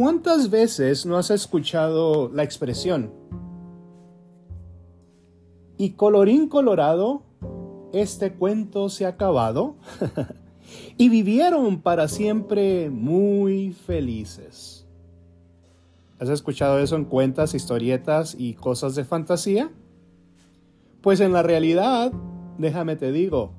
¿Cuántas 0.00 0.48
veces 0.48 1.04
no 1.04 1.18
has 1.18 1.30
escuchado 1.30 2.30
la 2.32 2.42
expresión? 2.42 3.12
Y 5.76 5.90
colorín 5.90 6.48
colorado, 6.48 7.22
este 7.92 8.32
cuento 8.32 8.88
se 8.88 9.04
ha 9.04 9.08
acabado 9.08 9.76
y 10.96 11.10
vivieron 11.10 11.82
para 11.82 12.08
siempre 12.08 12.88
muy 12.88 13.74
felices. 13.74 14.86
¿Has 16.18 16.30
escuchado 16.30 16.78
eso 16.78 16.96
en 16.96 17.04
cuentas, 17.04 17.52
historietas 17.52 18.34
y 18.38 18.54
cosas 18.54 18.94
de 18.94 19.04
fantasía? 19.04 19.70
Pues 21.02 21.20
en 21.20 21.34
la 21.34 21.42
realidad, 21.42 22.10
déjame 22.56 22.96
te 22.96 23.12
digo, 23.12 23.52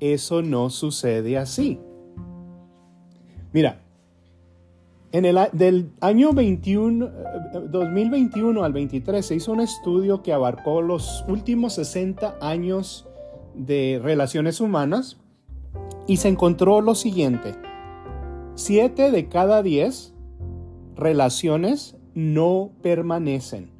eso 0.00 0.40
no 0.40 0.70
sucede 0.70 1.36
así. 1.36 1.78
Mira, 3.52 3.85
en 5.16 5.24
el 5.24 5.38
del 5.52 5.92
año 6.02 6.34
21, 6.34 7.10
2021 7.70 8.62
al 8.62 8.74
23 8.74 9.24
se 9.24 9.34
hizo 9.36 9.52
un 9.52 9.60
estudio 9.60 10.22
que 10.22 10.34
abarcó 10.34 10.82
los 10.82 11.24
últimos 11.26 11.72
60 11.76 12.36
años 12.42 13.08
de 13.54 13.98
relaciones 14.02 14.60
humanas 14.60 15.16
y 16.06 16.18
se 16.18 16.28
encontró 16.28 16.82
lo 16.82 16.94
siguiente. 16.94 17.54
7 18.56 19.10
de 19.10 19.28
cada 19.30 19.62
10 19.62 20.12
relaciones 20.96 21.96
no 22.12 22.72
permanecen. 22.82 23.70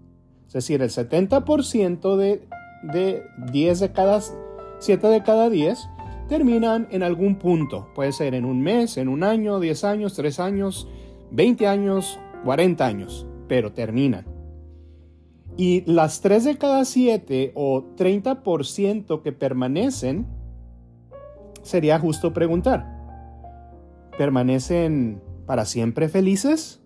Es 0.46 0.54
decir, 0.54 0.80
el 0.80 0.88
70% 0.88 2.16
de, 2.16 2.48
de 2.94 3.24
10 3.52 3.80
de 3.80 3.92
cada 3.92 4.22
7 4.78 5.06
de 5.06 5.22
cada 5.22 5.50
10 5.50 5.86
terminan 6.30 6.88
en 6.90 7.02
algún 7.02 7.36
punto. 7.36 7.88
Puede 7.94 8.12
ser 8.12 8.34
en 8.34 8.46
un 8.46 8.62
mes, 8.62 8.96
en 8.96 9.08
un 9.08 9.22
año, 9.22 9.60
10 9.60 9.84
años, 9.84 10.14
3 10.14 10.40
años, 10.40 10.88
20 11.30 11.66
años, 11.66 12.18
40 12.44 12.86
años, 12.86 13.26
pero 13.48 13.72
terminan. 13.72 14.26
Y 15.56 15.82
las 15.90 16.20
3 16.20 16.44
de 16.44 16.58
cada 16.58 16.84
7 16.84 17.52
o 17.54 17.82
30% 17.96 19.22
que 19.22 19.32
permanecen, 19.32 20.26
sería 21.62 21.98
justo 21.98 22.32
preguntar, 22.32 22.86
¿permanecen 24.18 25.22
para 25.46 25.64
siempre 25.64 26.08
felices? 26.08 26.82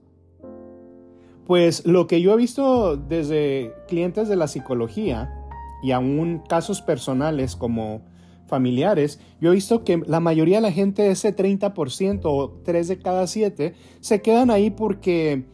Pues 1.47 1.85
lo 1.85 2.07
que 2.07 2.21
yo 2.21 2.33
he 2.33 2.37
visto 2.37 2.97
desde 2.97 3.75
clientes 3.89 4.29
de 4.29 4.37
la 4.37 4.47
psicología 4.47 5.35
y 5.83 5.91
aún 5.91 6.43
casos 6.49 6.81
personales 6.81 7.57
como 7.57 8.03
familiares, 8.51 9.19
yo 9.41 9.51
he 9.51 9.55
visto 9.55 9.85
que 9.85 10.03
la 10.07 10.21
mayoría 10.21 10.57
de 10.59 10.63
la 10.63 10.73
gente, 10.73 11.11
ese 11.11 11.35
30% 11.35 12.21
o 12.25 12.51
3 12.63 12.89
de 12.89 12.99
cada 12.99 13.27
7, 13.27 13.75
se 14.01 14.21
quedan 14.21 14.51
ahí 14.51 14.71
porque 14.71 15.45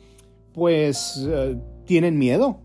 pues 0.53 1.25
eh, 1.29 1.57
tienen 1.85 2.19
miedo. 2.19 2.63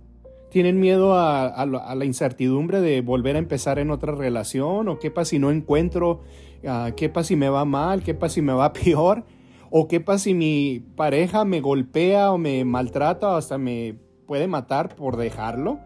Tienen 0.49 0.79
miedo 0.79 1.13
a, 1.13 1.65
la 1.65 2.05
incertidumbre 2.05 2.81
de 2.81 3.01
volver 3.01 3.35
a 3.37 3.39
empezar 3.39 3.79
en 3.79 3.91
otra 3.91 4.13
relación 4.15 4.89
o 4.89 4.99
qué 4.99 5.09
pasa 5.09 5.29
si 5.29 5.39
no 5.39 5.49
encuentro, 5.49 6.23
uh, 6.63 6.93
qué 6.97 7.07
pasa 7.07 7.29
si 7.29 7.35
me 7.37 7.47
va 7.47 7.63
mal, 7.63 8.03
qué 8.03 8.13
pasa 8.13 8.35
si 8.35 8.41
me 8.41 8.51
va 8.51 8.73
peor 8.85 9.23
o 9.69 9.87
qué 9.87 10.01
pasa 10.01 10.25
si 10.25 10.33
mi 10.33 10.83
pareja 10.97 11.45
me 11.45 11.61
golpea 11.61 12.31
o 12.31 12.37
me 12.37 12.65
maltrata 12.65 13.29
o 13.29 13.35
hasta 13.35 13.57
me 13.57 13.95
puede 14.25 14.47
matar 14.47 14.95
por 14.95 15.15
dejarlo. 15.15 15.79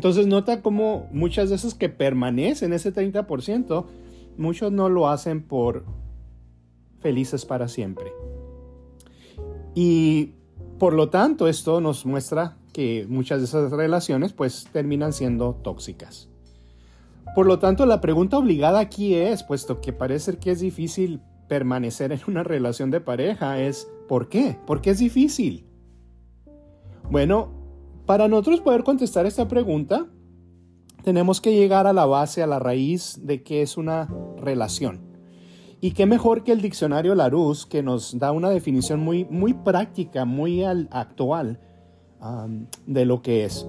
Entonces 0.00 0.26
nota 0.26 0.62
cómo 0.62 1.10
muchas 1.12 1.50
esas 1.50 1.74
que 1.74 1.90
permanecen, 1.90 2.72
ese 2.72 2.90
30%, 2.90 3.84
muchos 4.38 4.72
no 4.72 4.88
lo 4.88 5.10
hacen 5.10 5.42
por 5.42 5.84
felices 7.00 7.44
para 7.44 7.68
siempre. 7.68 8.10
Y 9.74 10.32
por 10.78 10.94
lo 10.94 11.10
tanto 11.10 11.48
esto 11.48 11.82
nos 11.82 12.06
muestra 12.06 12.56
que 12.72 13.04
muchas 13.10 13.40
de 13.40 13.44
esas 13.44 13.72
relaciones 13.72 14.32
pues 14.32 14.68
terminan 14.72 15.12
siendo 15.12 15.52
tóxicas. 15.62 16.30
Por 17.34 17.44
lo 17.44 17.58
tanto, 17.58 17.84
la 17.84 18.00
pregunta 18.00 18.38
obligada 18.38 18.80
aquí 18.80 19.14
es, 19.14 19.42
puesto 19.42 19.82
que 19.82 19.92
parece 19.92 20.38
que 20.38 20.52
es 20.52 20.60
difícil 20.60 21.20
permanecer 21.46 22.10
en 22.10 22.20
una 22.26 22.42
relación 22.42 22.90
de 22.90 23.02
pareja, 23.02 23.60
es 23.60 23.86
¿por 24.08 24.30
qué? 24.30 24.56
¿Por 24.66 24.80
qué 24.80 24.92
es 24.92 24.98
difícil? 24.98 25.66
Bueno, 27.10 27.59
para 28.06 28.28
nosotros 28.28 28.60
poder 28.60 28.84
contestar 28.84 29.26
esta 29.26 29.48
pregunta, 29.48 30.06
tenemos 31.02 31.40
que 31.40 31.54
llegar 31.54 31.86
a 31.86 31.92
la 31.92 32.06
base, 32.06 32.42
a 32.42 32.46
la 32.46 32.58
raíz 32.58 33.18
de 33.22 33.42
qué 33.42 33.62
es 33.62 33.76
una 33.76 34.08
relación. 34.36 35.00
Y 35.80 35.92
qué 35.92 36.04
mejor 36.04 36.44
que 36.44 36.52
el 36.52 36.60
diccionario 36.60 37.14
Larousse, 37.14 37.66
que 37.66 37.82
nos 37.82 38.18
da 38.18 38.32
una 38.32 38.50
definición 38.50 39.00
muy, 39.00 39.24
muy 39.24 39.54
práctica, 39.54 40.26
muy 40.26 40.62
actual 40.62 41.58
de 42.86 43.04
lo 43.06 43.22
que 43.22 43.44
es. 43.44 43.66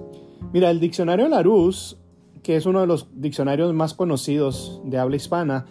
Mira, 0.51 0.69
el 0.71 0.81
diccionario 0.81 1.29
Larousse, 1.29 1.95
que 2.43 2.57
es 2.57 2.65
uno 2.65 2.81
de 2.81 2.87
los 2.87 3.07
diccionarios 3.13 3.73
más 3.73 3.93
conocidos 3.93 4.81
de 4.83 4.97
habla 4.97 5.15
hispana, 5.15 5.67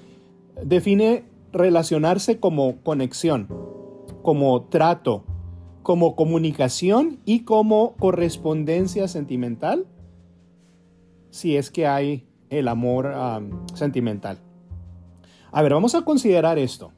define 0.64 1.24
relacionarse 1.52 2.40
como 2.40 2.76
conexión, 2.82 3.48
como 4.22 4.62
trato, 4.62 5.24
como 5.82 6.14
comunicación 6.16 7.18
y 7.24 7.40
como 7.40 7.94
correspondencia 7.96 9.08
sentimental, 9.08 9.86
si 11.30 11.56
es 11.56 11.70
que 11.70 11.86
hay 11.86 12.26
el 12.50 12.68
amor 12.68 13.12
sentimental. 13.74 14.38
A 15.52 15.62
ver, 15.62 15.72
vamos 15.72 15.94
a 15.94 16.02
considerar 16.02 16.58
esto. 16.58 16.92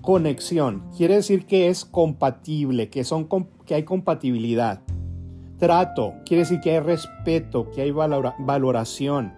Conexión 0.00 0.84
quiere 0.96 1.16
decir 1.16 1.46
que 1.46 1.68
es 1.68 1.84
compatible, 1.84 2.90
que, 2.90 3.04
son, 3.04 3.28
que 3.64 3.74
hay 3.74 3.84
compatibilidad. 3.84 4.82
Trato 5.58 6.14
quiere 6.26 6.42
decir 6.42 6.60
que 6.60 6.72
hay 6.72 6.80
respeto, 6.80 7.70
que 7.70 7.82
hay 7.82 7.90
valoración. 7.92 9.32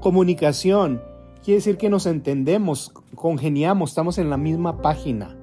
Comunicación 0.00 1.02
quiere 1.42 1.56
decir 1.56 1.76
que 1.76 1.90
nos 1.90 2.06
entendemos, 2.06 2.92
congeniamos, 3.14 3.90
estamos 3.90 4.18
en 4.18 4.30
la 4.30 4.36
misma 4.36 4.80
página. 4.80 5.37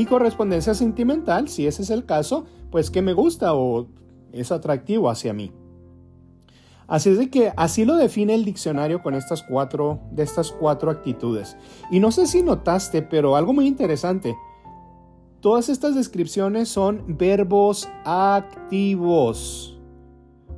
Y 0.00 0.06
correspondencia 0.06 0.72
sentimental, 0.72 1.50
si 1.50 1.66
ese 1.66 1.82
es 1.82 1.90
el 1.90 2.06
caso, 2.06 2.46
pues 2.70 2.90
que 2.90 3.02
me 3.02 3.12
gusta 3.12 3.52
o 3.52 3.86
es 4.32 4.50
atractivo 4.50 5.10
hacia 5.10 5.34
mí. 5.34 5.52
Así 6.88 7.10
es 7.10 7.18
de 7.18 7.28
que 7.28 7.52
así 7.54 7.84
lo 7.84 7.96
define 7.96 8.34
el 8.34 8.46
diccionario 8.46 9.02
con 9.02 9.14
estas 9.14 9.42
cuatro, 9.42 10.00
de 10.10 10.22
estas 10.22 10.52
cuatro 10.52 10.90
actitudes. 10.90 11.58
Y 11.90 12.00
no 12.00 12.12
sé 12.12 12.26
si 12.26 12.42
notaste, 12.42 13.02
pero 13.02 13.36
algo 13.36 13.52
muy 13.52 13.66
interesante. 13.66 14.34
Todas 15.40 15.68
estas 15.68 15.94
descripciones 15.94 16.70
son 16.70 17.18
verbos 17.18 17.86
activos. 18.06 19.78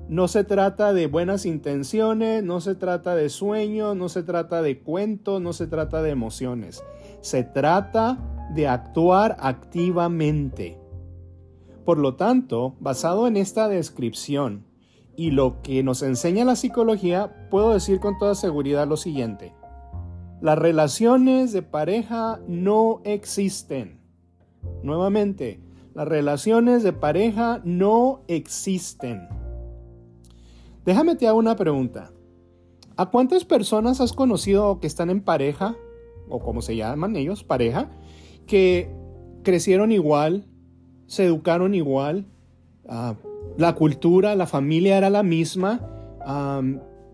No 0.08 0.28
se 0.28 0.44
trata 0.44 0.92
de 0.92 1.08
buenas 1.08 1.46
intenciones, 1.46 2.44
no 2.44 2.60
se 2.60 2.76
trata 2.76 3.16
de 3.16 3.28
sueños, 3.28 3.96
no 3.96 4.08
se 4.08 4.22
trata 4.22 4.62
de 4.62 4.82
cuentos, 4.82 5.42
no 5.42 5.52
se 5.52 5.66
trata 5.66 6.00
de 6.00 6.10
emociones. 6.10 6.84
Se 7.22 7.42
trata 7.42 8.18
de 8.50 8.68
actuar 8.68 9.36
activamente. 9.40 10.78
Por 11.84 11.98
lo 11.98 12.14
tanto, 12.14 12.76
basado 12.80 13.26
en 13.26 13.36
esta 13.36 13.68
descripción 13.68 14.64
y 15.16 15.30
lo 15.30 15.62
que 15.62 15.82
nos 15.82 16.02
enseña 16.02 16.44
la 16.44 16.56
psicología, 16.56 17.48
puedo 17.50 17.72
decir 17.72 18.00
con 18.00 18.18
toda 18.18 18.34
seguridad 18.34 18.86
lo 18.86 18.96
siguiente. 18.96 19.52
Las 20.40 20.58
relaciones 20.58 21.52
de 21.52 21.62
pareja 21.62 22.40
no 22.46 23.00
existen. 23.04 24.00
Nuevamente, 24.82 25.60
las 25.94 26.08
relaciones 26.08 26.82
de 26.82 26.92
pareja 26.92 27.60
no 27.64 28.22
existen. 28.28 29.28
Déjame 30.84 31.16
te 31.16 31.28
hago 31.28 31.38
una 31.38 31.56
pregunta. 31.56 32.12
¿A 32.96 33.06
cuántas 33.06 33.44
personas 33.44 34.00
has 34.00 34.12
conocido 34.12 34.80
que 34.80 34.86
están 34.86 35.10
en 35.10 35.22
pareja, 35.22 35.76
o 36.28 36.40
como 36.40 36.62
se 36.62 36.76
llaman 36.76 37.16
ellos, 37.16 37.44
pareja, 37.44 37.90
que 38.46 38.90
crecieron 39.42 39.92
igual, 39.92 40.46
se 41.06 41.24
educaron 41.24 41.74
igual, 41.74 42.26
ah, 42.88 43.14
la 43.58 43.74
cultura, 43.74 44.34
la 44.34 44.46
familia 44.46 44.96
era 44.96 45.10
la 45.10 45.22
misma, 45.22 45.80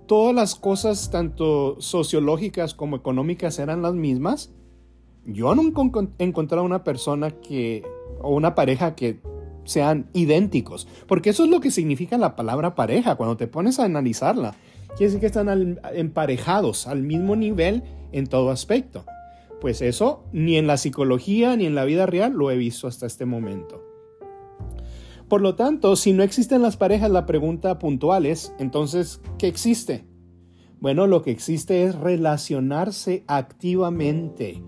todas 0.07 0.35
las 0.35 0.55
cosas, 0.55 1.11
tanto 1.11 1.81
sociológicas 1.81 2.75
como 2.75 2.97
económicas, 2.97 3.59
eran 3.59 3.83
las 3.83 3.95
mismas. 3.95 4.53
Yo 5.25 5.55
nunca 5.55 5.83
he 6.19 6.25
encontrado 6.25 6.65
una 6.65 6.85
persona 6.85 7.31
que, 7.31 7.85
o 8.21 8.35
una 8.35 8.55
pareja 8.55 8.95
que 8.95 9.21
sean 9.65 10.09
idénticos, 10.15 10.89
porque 11.07 11.31
eso 11.31 11.45
es 11.45 11.51
lo 11.51 11.61
que 11.61 11.71
significa 11.71 12.17
la 12.17 12.37
palabra 12.37 12.75
pareja, 12.75 13.17
cuando 13.17 13.37
te 13.37 13.47
pones 13.47 13.79
a 13.79 13.85
analizarla. 13.85 14.55
Quiere 14.97 15.13
decir 15.13 15.21
que 15.21 15.27
están 15.27 15.79
emparejados 15.95 16.87
al 16.87 17.03
mismo 17.03 17.37
nivel 17.37 17.83
en 18.13 18.27
todo 18.27 18.51
aspecto. 18.51 19.05
Pues 19.61 19.83
eso 19.83 20.25
ni 20.33 20.57
en 20.57 20.67
la 20.67 20.77
psicología 20.77 21.57
ni 21.57 21.67
en 21.67 21.75
la 21.75 21.85
vida 21.85 22.07
real 22.07 22.33
lo 22.33 22.51
he 22.51 22.57
visto 22.57 22.87
hasta 22.87 23.07
este 23.07 23.25
momento. 23.27 23.85
Por 25.29 25.43
lo 25.43 25.57
tanto, 25.57 25.95
si 25.97 26.13
no 26.13 26.23
existen 26.23 26.63
las 26.63 26.77
parejas, 26.77 27.11
la 27.11 27.27
pregunta 27.27 27.79
puntual 27.79 28.25
es, 28.25 28.55
entonces, 28.59 29.21
¿qué 29.39 29.47
existe? 29.47 30.07
Bueno, 30.81 31.07
lo 31.07 31.23
que 31.23 31.33
existe 31.33 31.85
es 31.85 31.97
relacionarse 31.97 33.25
activamente. 33.27 34.63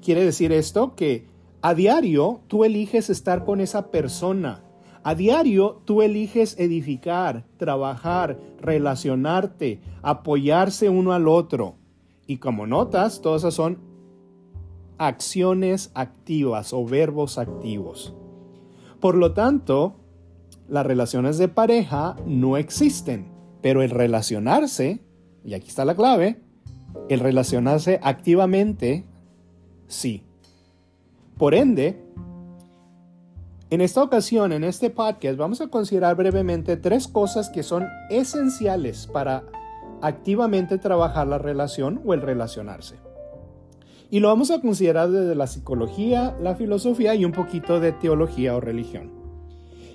Quiere 0.00 0.24
decir 0.24 0.52
esto 0.52 0.94
que 0.94 1.26
A 1.60 1.74
diario 1.74 2.42
tú 2.46 2.64
eliges 2.64 3.10
estar 3.10 3.44
con 3.44 3.60
esa 3.60 3.90
persona. 3.90 4.62
A 5.02 5.16
diario 5.16 5.82
tú 5.84 6.02
eliges 6.02 6.56
edificar, 6.58 7.46
trabajar, 7.56 8.38
relacionarte, 8.60 9.80
apoyarse 10.02 10.88
uno 10.88 11.12
al 11.12 11.26
otro. 11.26 11.74
Y 12.28 12.36
como 12.36 12.68
notas, 12.68 13.20
todas 13.20 13.42
esas 13.42 13.54
son 13.54 13.87
acciones 14.98 15.90
activas 15.94 16.72
o 16.72 16.84
verbos 16.84 17.38
activos. 17.38 18.14
Por 19.00 19.14
lo 19.14 19.32
tanto, 19.32 19.96
las 20.68 20.84
relaciones 20.84 21.38
de 21.38 21.48
pareja 21.48 22.16
no 22.26 22.56
existen, 22.56 23.30
pero 23.62 23.82
el 23.82 23.90
relacionarse, 23.90 25.02
y 25.44 25.54
aquí 25.54 25.68
está 25.68 25.84
la 25.84 25.94
clave, 25.94 26.42
el 27.08 27.20
relacionarse 27.20 28.00
activamente, 28.02 29.06
sí. 29.86 30.24
Por 31.38 31.54
ende, 31.54 32.04
en 33.70 33.80
esta 33.80 34.02
ocasión, 34.02 34.52
en 34.52 34.64
este 34.64 34.90
podcast, 34.90 35.36
vamos 35.36 35.60
a 35.60 35.68
considerar 35.68 36.16
brevemente 36.16 36.76
tres 36.76 37.06
cosas 37.06 37.50
que 37.50 37.62
son 37.62 37.86
esenciales 38.10 39.06
para 39.06 39.44
activamente 40.02 40.78
trabajar 40.78 41.26
la 41.26 41.38
relación 41.38 42.00
o 42.04 42.14
el 42.14 42.22
relacionarse. 42.22 43.07
Y 44.10 44.20
lo 44.20 44.28
vamos 44.28 44.50
a 44.50 44.60
considerar 44.60 45.10
desde 45.10 45.34
la 45.34 45.46
psicología, 45.46 46.34
la 46.40 46.54
filosofía 46.54 47.14
y 47.14 47.24
un 47.24 47.32
poquito 47.32 47.78
de 47.78 47.92
teología 47.92 48.56
o 48.56 48.60
religión. 48.60 49.12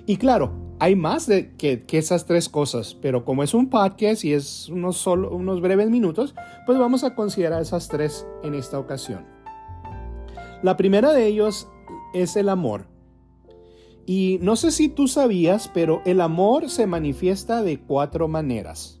Y 0.06 0.18
claro, 0.18 0.52
hay 0.78 0.94
más 0.94 1.26
de 1.26 1.54
que, 1.56 1.84
esas 1.90 2.26
tres 2.26 2.48
cosas, 2.48 2.94
pero 2.94 3.24
como 3.24 3.42
es 3.42 3.54
un 3.54 3.70
podcast 3.70 4.24
y 4.24 4.32
es 4.32 4.68
unos, 4.68 4.98
solo, 4.98 5.34
unos 5.34 5.60
breves 5.60 5.90
minutos, 5.90 6.34
pues 6.66 6.78
vamos 6.78 7.02
a 7.02 7.14
considerar 7.14 7.62
esas 7.62 7.88
tres 7.88 8.26
en 8.42 8.54
esta 8.54 8.78
ocasión. 8.78 9.24
La 10.62 10.76
primera 10.76 11.12
de 11.12 11.26
ellos 11.26 11.68
es 12.12 12.36
el 12.36 12.48
amor. 12.48 12.86
Y 14.06 14.38
no 14.42 14.56
sé 14.56 14.70
si 14.70 14.88
tú 14.88 15.08
sabías, 15.08 15.70
pero 15.72 16.02
el 16.04 16.20
amor 16.20 16.70
se 16.70 16.86
manifiesta 16.86 17.62
de 17.62 17.80
cuatro 17.80 18.28
maneras. 18.28 19.00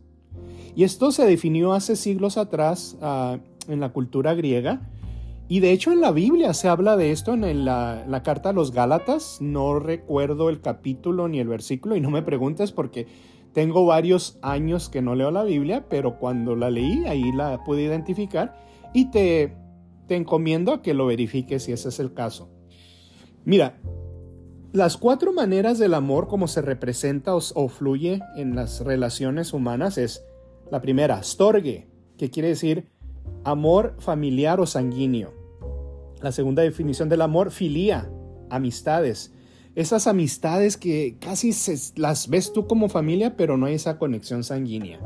Y 0.74 0.82
esto 0.82 1.12
se 1.12 1.24
definió 1.24 1.72
hace 1.72 1.94
siglos 1.94 2.36
atrás 2.36 2.96
ah, 3.00 3.38
en 3.68 3.80
la 3.80 3.92
cultura 3.92 4.34
griega 4.34 4.90
y 5.46 5.60
de 5.60 5.72
hecho 5.72 5.92
en 5.92 6.00
la 6.00 6.10
Biblia 6.10 6.54
se 6.54 6.68
habla 6.68 6.96
de 6.96 7.10
esto 7.10 7.34
en 7.34 7.64
la, 7.64 8.22
carta 8.24 8.50
a 8.50 8.52
los 8.52 8.72
Gálatas. 8.72 9.38
No 9.40 9.78
recuerdo 9.78 10.48
el 10.48 10.60
capítulo 10.60 11.28
ni 11.28 11.38
el 11.38 11.48
versículo 11.48 11.96
y 11.96 12.00
no 12.00 12.10
me 12.10 12.22
preguntes 12.22 12.72
porque 12.72 13.06
tengo 13.52 13.84
varios 13.84 14.38
años 14.42 14.88
que 14.88 15.02
no 15.02 15.14
leo 15.14 15.30
la 15.30 15.44
Biblia, 15.44 15.86
pero 15.88 16.18
cuando 16.18 16.56
la 16.56 16.70
leí 16.70 17.04
ahí 17.06 17.30
la 17.32 17.62
pude 17.62 17.82
identificar 17.82 18.56
y 18.94 19.10
te, 19.10 19.54
te 20.08 20.16
encomiendo 20.16 20.72
a 20.72 20.82
que 20.82 20.94
lo 20.94 21.06
verifiques 21.06 21.64
si 21.64 21.72
ese 21.72 21.90
es 21.90 22.00
el 22.00 22.14
caso. 22.14 22.48
Mira, 23.44 23.78
las 24.72 24.96
cuatro 24.96 25.32
maneras 25.34 25.78
del 25.78 25.92
amor 25.92 26.26
como 26.26 26.48
se 26.48 26.62
representa 26.62 27.36
o, 27.36 27.40
o 27.54 27.68
fluye 27.68 28.20
en 28.36 28.56
las 28.56 28.80
relaciones 28.80 29.52
humanas 29.52 29.98
es 29.98 30.24
la 30.70 30.80
primera, 30.80 31.22
storge, 31.22 31.86
que 32.16 32.30
quiere 32.30 32.48
decir 32.48 32.93
amor 33.44 33.94
familiar 33.98 34.60
o 34.60 34.66
sanguíneo. 34.66 35.32
La 36.20 36.32
segunda 36.32 36.62
definición 36.62 37.08
del 37.08 37.22
amor, 37.22 37.50
filía, 37.50 38.10
amistades. 38.50 39.32
Esas 39.74 40.06
amistades 40.06 40.76
que 40.76 41.16
casi 41.20 41.52
las 41.96 42.28
ves 42.28 42.52
tú 42.52 42.66
como 42.66 42.88
familia, 42.88 43.36
pero 43.36 43.56
no 43.56 43.66
hay 43.66 43.74
esa 43.74 43.98
conexión 43.98 44.44
sanguínea. 44.44 45.00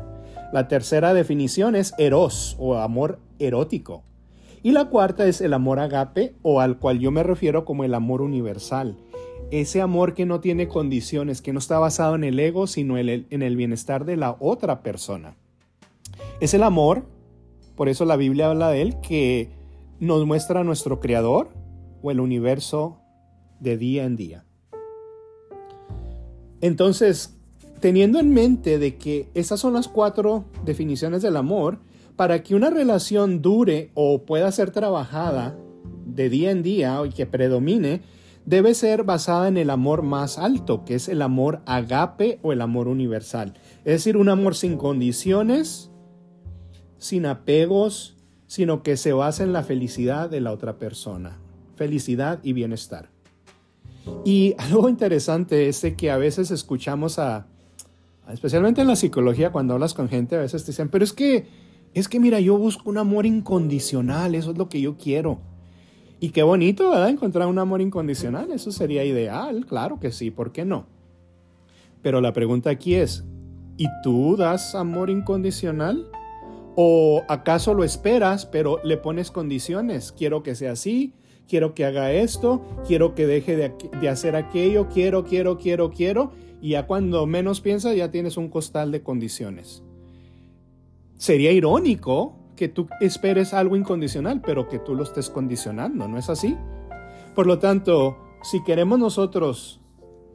La 0.53 0.67
tercera 0.67 1.13
definición 1.13 1.75
es 1.75 1.93
eros 1.97 2.55
o 2.59 2.75
amor 2.75 3.19
erótico. 3.39 4.03
Y 4.61 4.71
la 4.71 4.85
cuarta 4.85 5.25
es 5.25 5.41
el 5.41 5.53
amor 5.53 5.79
agape 5.79 6.35
o 6.41 6.59
al 6.59 6.79
cual 6.79 6.99
yo 6.99 7.11
me 7.11 7.23
refiero 7.23 7.65
como 7.65 7.83
el 7.83 7.93
amor 7.93 8.21
universal. 8.21 8.97
Ese 9.51 9.81
amor 9.81 10.13
que 10.13 10.25
no 10.25 10.41
tiene 10.41 10.67
condiciones, 10.67 11.41
que 11.41 11.53
no 11.53 11.59
está 11.59 11.79
basado 11.79 12.15
en 12.15 12.23
el 12.23 12.39
ego, 12.39 12.67
sino 12.67 12.97
en 12.97 13.09
el, 13.09 13.27
en 13.29 13.41
el 13.41 13.55
bienestar 13.55 14.05
de 14.05 14.17
la 14.17 14.35
otra 14.39 14.83
persona. 14.83 15.35
Es 16.39 16.53
el 16.53 16.63
amor 16.63 17.05
por 17.79 17.87
eso 17.87 18.03
la 18.03 18.17
Biblia 18.17 18.49
habla 18.49 18.71
de 18.71 18.81
él 18.81 18.99
que 18.99 19.51
nos 20.01 20.25
muestra 20.25 20.59
a 20.59 20.63
nuestro 20.65 20.99
Creador 20.99 21.47
o 22.01 22.11
el 22.11 22.19
universo 22.19 22.99
de 23.61 23.77
día 23.77 24.03
en 24.03 24.17
día. 24.17 24.43
Entonces, 26.59 27.37
teniendo 27.79 28.19
en 28.19 28.33
mente 28.33 28.79
de 28.79 28.97
que 28.97 29.29
esas 29.33 29.61
son 29.61 29.75
las 29.75 29.87
cuatro 29.87 30.43
definiciones 30.65 31.21
del 31.21 31.37
amor, 31.37 31.79
para 32.17 32.43
que 32.43 32.53
una 32.53 32.69
relación 32.69 33.41
dure 33.41 33.91
o 33.93 34.25
pueda 34.25 34.51
ser 34.51 34.71
trabajada 34.71 35.57
de 36.05 36.29
día 36.29 36.51
en 36.51 36.63
día 36.63 36.99
y 37.05 37.11
que 37.11 37.27
predomine, 37.27 38.01
debe 38.43 38.73
ser 38.73 39.05
basada 39.05 39.47
en 39.47 39.55
el 39.55 39.69
amor 39.69 40.01
más 40.01 40.37
alto, 40.37 40.83
que 40.83 40.95
es 40.95 41.07
el 41.07 41.21
amor 41.21 41.61
agape 41.65 42.39
o 42.41 42.51
el 42.51 42.59
amor 42.59 42.89
universal. 42.89 43.53
Es 43.85 43.93
decir, 43.93 44.17
un 44.17 44.27
amor 44.27 44.55
sin 44.55 44.75
condiciones, 44.75 45.88
sin 46.99 47.25
apegos, 47.25 48.15
sino 48.45 48.83
que 48.83 48.97
se 48.97 49.13
basa 49.13 49.43
en 49.43 49.53
la 49.53 49.63
felicidad 49.63 50.29
de 50.29 50.41
la 50.41 50.51
otra 50.51 50.77
persona, 50.77 51.39
felicidad 51.75 52.39
y 52.43 52.53
bienestar. 52.53 53.09
Y 54.25 54.55
algo 54.59 54.89
interesante 54.89 55.67
es 55.67 55.85
que 55.97 56.11
a 56.11 56.17
veces 56.17 56.51
escuchamos 56.51 57.17
a, 57.17 57.47
especialmente 58.31 58.81
en 58.81 58.87
la 58.87 58.95
psicología, 58.95 59.51
cuando 59.51 59.73
hablas 59.73 59.93
con 59.93 60.09
gente, 60.09 60.35
a 60.35 60.39
veces 60.39 60.63
te 60.63 60.71
dicen, 60.71 60.89
pero 60.89 61.03
es 61.03 61.13
que, 61.13 61.47
es 61.93 62.07
que 62.07 62.19
mira, 62.19 62.39
yo 62.39 62.57
busco 62.57 62.89
un 62.89 62.97
amor 62.97 63.25
incondicional, 63.25 64.35
eso 64.35 64.51
es 64.51 64.57
lo 64.57 64.69
que 64.69 64.81
yo 64.81 64.97
quiero. 64.97 65.39
Y 66.19 66.29
qué 66.29 66.43
bonito, 66.43 66.89
¿verdad? 66.89 67.09
Encontrar 67.09 67.47
un 67.47 67.59
amor 67.59 67.81
incondicional, 67.81 68.51
eso 68.51 68.71
sería 68.71 69.05
ideal, 69.05 69.65
claro 69.65 69.99
que 69.99 70.11
sí, 70.11 70.31
¿por 70.31 70.51
qué 70.51 70.65
no? 70.65 70.85
Pero 72.01 72.19
la 72.19 72.33
pregunta 72.33 72.69
aquí 72.69 72.95
es, 72.95 73.23
¿y 73.77 73.87
tú 74.03 74.35
das 74.35 74.75
amor 74.75 75.09
incondicional? 75.09 76.08
¿O 76.75 77.23
acaso 77.27 77.73
lo 77.73 77.83
esperas, 77.83 78.45
pero 78.45 78.79
le 78.83 78.97
pones 78.97 79.31
condiciones? 79.31 80.11
Quiero 80.11 80.43
que 80.43 80.55
sea 80.55 80.73
así, 80.73 81.13
quiero 81.49 81.73
que 81.73 81.83
haga 81.83 82.13
esto, 82.13 82.61
quiero 82.87 83.15
que 83.15 83.25
deje 83.25 83.55
de, 83.55 84.09
hacer 84.09 84.35
aquello, 84.35 84.87
quiero, 84.87 85.25
quiero, 85.25 85.57
quiero, 85.57 85.89
quiero, 85.89 86.31
y 86.61 86.69
ya 86.69 86.85
cuando 86.85 87.25
menos 87.25 87.59
piensas 87.59 87.95
ya 87.95 88.11
tienes 88.11 88.37
un 88.37 88.49
costal 88.49 88.91
de 88.91 89.01
condiciones. 89.01 89.83
Sería 91.17 91.51
irónico 91.51 92.35
que 92.55 92.69
tú 92.69 92.87
esperes 93.01 93.53
algo 93.53 93.75
incondicional, 93.75 94.41
pero 94.41 94.69
que 94.69 94.79
tú 94.79 94.95
lo 94.95 95.03
estés 95.03 95.29
condicionando, 95.29 96.07
¿no 96.07 96.17
es 96.17 96.29
así? 96.29 96.55
Por 97.35 97.47
lo 97.47 97.59
tanto, 97.59 98.17
si 98.43 98.63
queremos 98.63 98.99
nosotros 98.99 99.81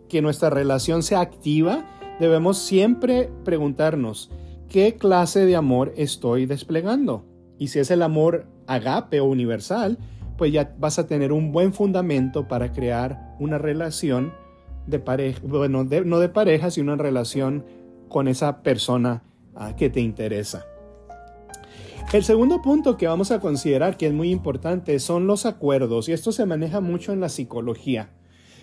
que 0.08 0.20
nuestra 0.20 0.50
relación 0.50 1.02
sea 1.02 1.20
activa, 1.20 1.86
debemos 2.20 2.58
siempre 2.58 3.30
preguntarnos, 3.44 4.30
qué 4.74 4.96
clase 4.96 5.46
de 5.46 5.54
amor 5.54 5.94
estoy 5.96 6.46
desplegando. 6.46 7.24
Y 7.60 7.68
si 7.68 7.78
es 7.78 7.92
el 7.92 8.02
amor 8.02 8.48
agape 8.66 9.20
o 9.20 9.24
universal, 9.26 9.98
pues 10.36 10.52
ya 10.52 10.74
vas 10.80 10.98
a 10.98 11.06
tener 11.06 11.30
un 11.30 11.52
buen 11.52 11.72
fundamento 11.72 12.48
para 12.48 12.72
crear 12.72 13.36
una 13.38 13.56
relación 13.56 14.34
de 14.88 14.98
pareja, 14.98 15.38
bueno, 15.44 15.84
no 15.84 16.18
de 16.18 16.28
pareja, 16.28 16.72
sino 16.72 16.92
una 16.92 17.00
relación 17.00 17.64
con 18.08 18.26
esa 18.26 18.64
persona 18.64 19.22
ah, 19.54 19.76
que 19.76 19.90
te 19.90 20.00
interesa. 20.00 20.66
El 22.12 22.24
segundo 22.24 22.60
punto 22.60 22.96
que 22.96 23.06
vamos 23.06 23.30
a 23.30 23.38
considerar 23.38 23.96
que 23.96 24.08
es 24.08 24.12
muy 24.12 24.32
importante 24.32 24.98
son 24.98 25.28
los 25.28 25.46
acuerdos 25.46 26.08
y 26.08 26.12
esto 26.14 26.32
se 26.32 26.46
maneja 26.46 26.80
mucho 26.80 27.12
en 27.12 27.20
la 27.20 27.28
psicología. 27.28 28.10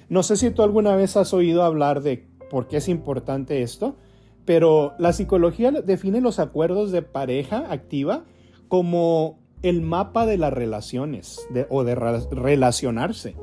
No 0.10 0.24
sé 0.24 0.36
si 0.36 0.51
tú 0.51 0.62
alguna 0.62 0.94
vez 0.94 1.15
has 1.15 1.34
oído 1.34 1.63
hablar 1.63 2.01
de 2.01 2.27
por 2.50 2.68
qué 2.68 2.75
es 2.75 2.89
importante 2.89 3.62
esto, 3.62 3.96
pero 4.45 4.93
la 4.98 5.13
psicología 5.13 5.71
define 5.71 6.21
los 6.21 6.39
acuerdos 6.39 6.91
de 6.91 7.01
pareja 7.01 7.65
activa 7.69 8.25
como 8.67 9.39
el 9.62 9.81
mapa 9.81 10.25
de 10.25 10.38
las 10.38 10.53
relaciones 10.53 11.48
o 11.69 11.83
de 11.83 11.95
relacionarse. 11.95 13.36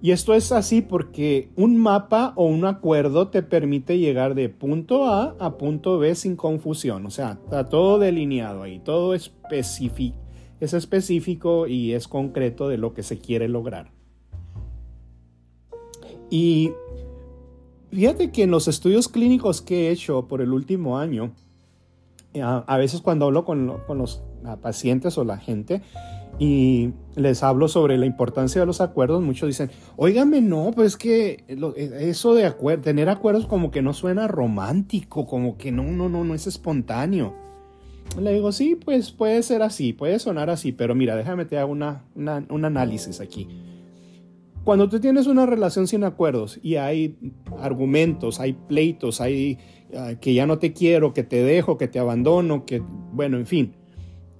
Y 0.00 0.10
esto 0.10 0.34
es 0.34 0.50
así 0.50 0.82
porque 0.82 1.50
un 1.54 1.76
mapa 1.76 2.32
o 2.34 2.46
un 2.46 2.64
acuerdo 2.64 3.28
te 3.28 3.42
permite 3.42 3.98
llegar 3.98 4.34
de 4.34 4.48
punto 4.48 5.06
A 5.06 5.36
a 5.38 5.58
punto 5.58 5.98
B 5.98 6.14
sin 6.16 6.34
confusión. 6.34 7.06
O 7.06 7.10
sea, 7.10 7.38
está 7.44 7.68
todo 7.68 8.00
delineado 8.00 8.64
ahí, 8.64 8.80
todo 8.80 9.14
específico, 9.14 10.16
es 10.58 10.74
específico 10.74 11.68
y 11.68 11.92
es 11.92 12.08
concreto 12.08 12.68
de 12.68 12.78
lo 12.78 12.94
que 12.94 13.04
se 13.04 13.18
quiere 13.18 13.46
lograr. 13.48 13.92
Y 16.30 16.72
Fíjate 17.92 18.30
que 18.30 18.44
en 18.44 18.50
los 18.50 18.68
estudios 18.68 19.08
clínicos 19.08 19.60
que 19.60 19.88
he 19.88 19.90
hecho 19.90 20.26
por 20.26 20.40
el 20.40 20.52
último 20.54 20.98
año, 20.98 21.32
eh, 22.32 22.40
a, 22.42 22.76
veces 22.78 23.02
cuando 23.02 23.26
hablo 23.26 23.44
con, 23.44 23.66
los 23.66 24.22
pacientes 24.62 25.18
o 25.18 25.24
la 25.24 25.36
gente 25.36 25.82
y 26.38 26.92
les 27.16 27.42
hablo 27.42 27.68
sobre 27.68 27.98
la 27.98 28.06
importancia 28.06 28.62
de 28.62 28.66
los 28.66 28.80
acuerdos, 28.80 29.20
muchos 29.20 29.46
dicen, 29.46 29.70
óigame, 29.96 30.40
no, 30.40 30.70
pues 30.74 30.96
que 30.96 31.44
eh, 31.46 31.90
eso 32.00 32.34
de 32.34 32.50
tener 32.78 33.10
acuerdos 33.10 33.46
como 33.46 33.70
que 33.70 33.82
no 33.82 33.92
suena 33.92 34.26
romántico, 34.26 35.26
como 35.26 35.58
que 35.58 35.70
no, 35.70 35.82
no, 35.82 36.08
no, 36.08 36.24
no 36.24 36.34
es 36.34 36.46
espontáneo. 36.46 37.34
Le 38.18 38.32
digo, 38.32 38.52
sí, 38.52 38.74
pues 38.74 39.12
puede 39.12 39.42
ser 39.42 39.62
así, 39.62 39.92
puede 39.92 40.18
sonar 40.18 40.48
así, 40.48 40.72
pero 40.72 40.94
mira, 40.94 41.14
déjame 41.14 41.44
te 41.44 41.58
hago 41.58 41.72
un 41.72 42.64
análisis 42.64 43.20
aquí. 43.20 43.48
Cuando 44.64 44.88
tú 44.88 45.00
tienes 45.00 45.26
una 45.26 45.44
relación 45.44 45.88
sin 45.88 46.04
acuerdos 46.04 46.60
y 46.62 46.76
hay 46.76 47.16
argumentos, 47.60 48.38
hay 48.38 48.52
pleitos, 48.52 49.20
hay 49.20 49.58
ah, 49.96 50.12
que 50.20 50.34
ya 50.34 50.46
no 50.46 50.58
te 50.58 50.72
quiero, 50.72 51.12
que 51.12 51.24
te 51.24 51.42
dejo, 51.42 51.76
que 51.76 51.88
te 51.88 51.98
abandono, 51.98 52.64
que, 52.64 52.80
bueno, 53.12 53.38
en 53.38 53.46
fin, 53.46 53.74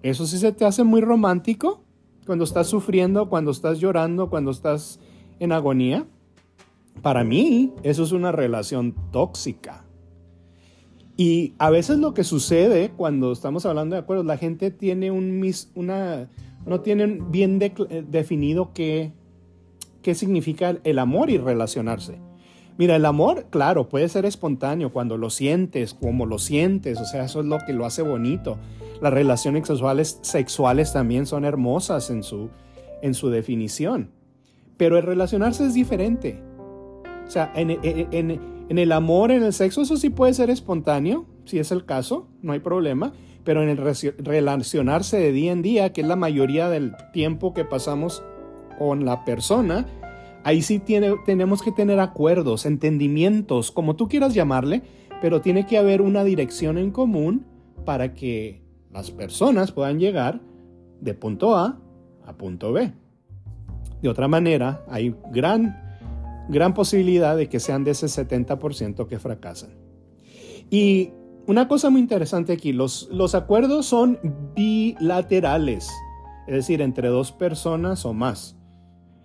eso 0.03 0.27
sí 0.27 0.39
se 0.39 0.53
te 0.53 0.65
hace 0.65 0.85
muy 0.85 1.01
romántico 1.01 1.83
cuando 2.25 2.45
estás 2.45 2.69
sufriendo, 2.69 3.29
cuando 3.29 3.51
estás 3.51 3.81
llorando, 3.81 4.31
cuando 4.31 4.53
estás 4.53 5.01
en 5.41 5.51
agonía. 5.51 6.07
Para 7.03 7.25
mí, 7.25 7.73
eso 7.83 8.05
es 8.05 8.13
una 8.13 8.31
relación 8.31 8.95
tóxica. 9.11 9.85
Y 11.17 11.55
a 11.59 11.71
veces 11.71 11.99
lo 11.99 12.15
que 12.15 12.23
sucede 12.23 12.91
cuando 12.91 13.33
estamos 13.33 13.67
hablando 13.67 13.97
de 13.97 14.03
acuerdos, 14.03 14.27
la 14.27 14.37
gente 14.39 14.71
tiene 14.71 15.11
un 15.11 15.45
una, 15.75 16.29
no 16.65 16.81
tienen 16.81 17.31
bien 17.33 17.61
eh, 17.61 18.05
definido 18.09 18.73
qué, 18.73 19.13
qué 20.03 20.15
significa 20.15 20.77
el 20.85 20.99
amor 20.99 21.31
y 21.31 21.39
relacionarse. 21.39 22.19
Mira, 22.79 22.97
el 22.97 23.05
amor, 23.05 23.47
claro, 23.51 23.89
puede 23.89 24.09
ser 24.09 24.25
espontáneo 24.25 24.93
cuando 24.93 25.19
lo 25.19 25.31
sientes, 25.31 25.95
como 25.95 26.27
lo 26.27 26.39
sientes, 26.39 26.99
o 27.01 27.05
sea, 27.05 27.25
eso 27.25 27.41
es 27.41 27.47
lo 27.47 27.59
que 27.67 27.73
lo 27.73 27.85
hace 27.85 28.03
bonito. 28.03 28.59
Las 29.01 29.13
relaciones 29.13 29.67
sexuales, 29.67 30.19
sexuales 30.23 30.93
también 30.93 31.27
son 31.27 31.45
hermosas 31.45 32.11
en 32.11 32.23
su, 32.23 32.51
en 33.03 33.15
su 33.15 33.31
definición, 33.31 34.11
pero 34.77 34.97
el 34.97 35.05
relacionarse 35.05 35.67
es 35.67 35.75
diferente. 35.75 36.43
O 37.27 37.31
sea, 37.31 37.53
en, 37.55 37.79
en, 37.83 38.41
en 38.69 38.79
el 38.79 38.93
amor, 38.93 39.31
en 39.31 39.43
el 39.43 39.53
sexo, 39.53 39.83
eso 39.83 39.97
sí 39.97 40.09
puede 40.09 40.33
ser 40.33 40.49
espontáneo, 40.49 41.27
si 41.45 41.59
es 41.59 41.73
el 41.73 41.85
caso, 41.85 42.27
no 42.41 42.53
hay 42.53 42.61
problema, 42.61 43.13
pero 43.45 43.63
en 43.63 43.69
el 43.69 43.77
relacionarse 43.77 45.19
de 45.19 45.33
día 45.33 45.53
en 45.53 45.63
día, 45.63 45.93
que 45.93 46.01
es 46.01 46.07
la 46.07 46.17
mayoría 46.17 46.69
del 46.69 46.95
tiempo 47.13 47.55
que 47.55 47.65
pasamos 47.65 48.23
con 48.83 49.05
la 49.05 49.25
persona, 49.25 49.87
ahí 50.43 50.61
sí 50.61 50.83
tenemos 51.25 51.63
que 51.63 51.71
tener 51.71 52.01
acuerdos, 52.01 52.67
entendimientos, 52.67 53.71
como 53.71 53.95
tú 53.95 54.09
quieras 54.09 54.35
llamarle, 54.35 54.83
pero 55.21 55.41
tiene 55.41 55.67
que 55.67 55.79
haber 55.79 56.03
una 56.03 56.25
dirección 56.25 56.79
en 56.79 56.91
común 56.91 57.47
para 57.85 58.13
que 58.13 58.61
las 58.91 59.13
personas 59.13 59.71
puedan 59.71 60.01
llegar 60.01 60.41
de 61.01 61.15
punto 61.15 61.55
A 61.55 61.79
a 62.27 62.33
punto 62.37 62.73
B. 62.73 62.93
De 64.03 64.09
otra 64.09 64.27
manera, 64.27 64.85
hay 64.89 65.15
gran 65.31 65.77
gran 66.49 66.75
posibilidad 66.75 67.37
de 67.37 67.49
que 67.49 67.61
sean 67.61 67.85
de 67.85 67.93
ese 67.93 68.07
70% 68.07 69.07
que 69.07 69.21
fracasan. 69.21 69.71
Y 70.71 71.13
una 71.47 71.69
cosa 71.69 71.89
muy 71.89 72.01
interesante 72.01 72.53
aquí, 72.53 72.73
los, 72.73 73.09
los 73.13 73.37
acuerdos 73.37 73.87
son 73.87 74.19
bilaterales, 74.57 75.89
es 76.49 76.55
decir, 76.55 76.83
entre 76.83 77.09
dos 77.09 77.31
personas 77.31 78.05
o 78.05 78.13
más. 78.13 78.57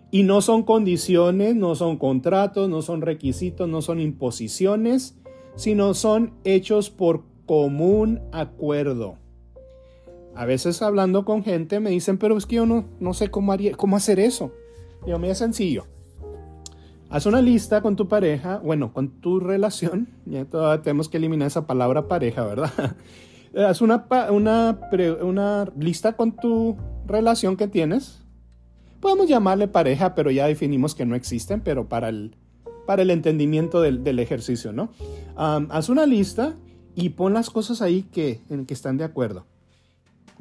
Y 0.10 0.24
no 0.24 0.42
son 0.42 0.64
condiciones, 0.64 1.56
no 1.56 1.76
son 1.76 1.98
contratos, 1.98 2.70
no 2.70 2.82
son 2.82 3.02
requisitos, 3.02 3.68
no 3.68 3.82
son 3.82 4.00
imposiciones, 4.00 5.18
sino 5.56 5.94
son 5.94 6.34
hechos 6.44 6.90
por 6.90 7.24
común 7.46 8.22
acuerdo. 8.32 9.18
A 10.36 10.46
veces 10.46 10.84
hablando 10.84 11.26
con 11.26 11.44
gente 11.44 11.80
me 11.80 11.90
dicen, 11.90 12.20
pero 12.20 12.38
es 12.38 12.46
que 12.46 12.58
yo 12.58 12.68
no, 12.68 12.86
no 13.00 13.14
sé 13.16 13.32
cómo, 13.32 13.54
hacer 13.96 14.20
eso. 14.20 14.52
Digo, 15.06 15.18
es 15.24 15.40
sencillo. 15.40 15.86
Haz 17.10 17.26
una 17.26 17.42
lista 17.42 17.82
con 17.82 17.96
tu 17.96 18.08
pareja, 18.08 18.60
bueno, 18.60 18.94
con 18.94 19.10
tu 19.22 19.40
relación, 19.40 20.10
ya 20.26 20.46
todavía 20.46 20.84
tenemos 20.84 21.10
que 21.10 21.18
eliminar 21.18 21.48
esa 21.48 21.66
palabra 21.66 22.08
pareja, 22.08 22.46
¿verdad? 22.46 22.72
Haz 23.58 23.82
una, 23.82 24.06
una 25.22 25.68
lista 25.80 26.14
con 26.14 26.34
tu 26.34 26.78
relación 27.08 27.58
que 27.58 27.68
tienes. 27.68 28.27
Podemos 29.00 29.28
llamarle 29.28 29.68
pareja, 29.68 30.16
pero 30.16 30.32
ya 30.32 30.48
definimos 30.48 30.96
que 30.96 31.06
no 31.06 31.16
existen, 31.16 31.62
pero 31.62 31.88
para 31.88 32.10
el, 32.10 32.36
para 32.86 33.02
el 33.02 33.12
entendimiento 33.12 33.82
del, 33.82 34.04
del 34.04 34.20
ejercicio, 34.20 34.74
¿no? 34.74 34.92
haz 35.36 35.90
una 35.90 36.06
lista 36.06 36.56
y 36.96 37.10
pon 37.10 37.34
las 37.34 37.52
cosas 37.52 37.84
ahí 37.84 38.04
que, 38.12 38.42
en 38.50 38.66
que 38.66 38.74
están 38.74 38.98
de 38.98 39.04
acuerdo. 39.04 39.46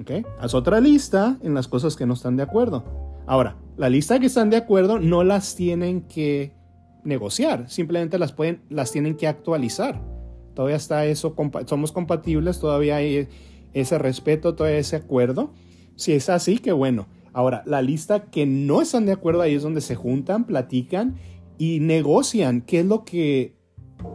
¿Ok? 0.00 0.26
Haz 0.40 0.54
otra 0.54 0.80
lista 0.80 1.36
en 1.42 1.54
las 1.54 1.68
cosas 1.68 1.96
que 1.96 2.06
no 2.06 2.14
están 2.14 2.36
de 2.36 2.42
acuerdo. 2.42 2.84
Ahora, 3.26 3.56
la 3.76 3.90
lista 3.90 4.18
que 4.18 4.26
están 4.26 4.50
de 4.50 4.56
acuerdo 4.56 4.98
no 4.98 5.24
las 5.24 5.54
tienen 5.54 6.02
que 6.02 6.52
negociar, 7.04 7.68
simplemente 7.68 8.18
las, 8.18 8.32
pueden, 8.32 8.62
las 8.70 8.90
tienen 8.90 9.16
que 9.16 9.26
actualizar. 9.26 10.00
Todavía 10.54 10.76
está 10.76 11.04
eso, 11.04 11.34
somos 11.66 11.92
compatibles, 11.92 12.58
todavía 12.58 12.96
hay 12.96 13.28
ese 13.74 13.98
respeto, 13.98 14.54
todavía 14.54 14.78
ese 14.78 14.96
acuerdo. 14.96 15.52
Si 15.96 16.12
es 16.12 16.30
así, 16.30 16.58
qué 16.58 16.72
bueno. 16.72 17.06
Ahora, 17.36 17.62
la 17.66 17.82
lista 17.82 18.30
que 18.30 18.46
no 18.46 18.80
están 18.80 19.04
de 19.04 19.12
acuerdo 19.12 19.42
ahí 19.42 19.54
es 19.54 19.62
donde 19.62 19.82
se 19.82 19.94
juntan, 19.94 20.44
platican 20.44 21.16
y 21.58 21.80
negocian 21.80 22.62
qué 22.62 22.80
es 22.80 22.86
lo 22.86 23.04
que 23.04 23.52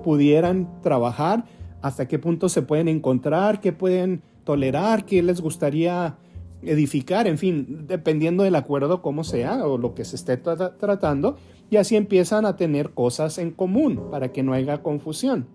pudieran 0.03 0.81
trabajar, 0.81 1.45
hasta 1.83 2.07
qué 2.07 2.17
punto 2.17 2.49
se 2.49 2.63
pueden 2.63 2.87
encontrar, 2.87 3.59
qué 3.59 3.73
pueden 3.73 4.23
tolerar, 4.43 5.05
qué 5.05 5.21
les 5.21 5.39
gustaría 5.39 6.17
edificar, 6.63 7.27
en 7.27 7.37
fin, 7.37 7.85
dependiendo 7.85 8.41
del 8.41 8.55
acuerdo 8.55 9.03
como 9.03 9.23
sea 9.23 9.67
o 9.67 9.77
lo 9.77 9.93
que 9.93 10.03
se 10.03 10.15
esté 10.15 10.37
tratando, 10.37 11.37
y 11.69 11.77
así 11.77 11.97
empiezan 11.97 12.47
a 12.47 12.55
tener 12.55 12.89
cosas 12.89 13.37
en 13.37 13.51
común 13.51 14.07
para 14.09 14.31
que 14.31 14.41
no 14.41 14.53
haya 14.53 14.81
confusión. 14.81 15.45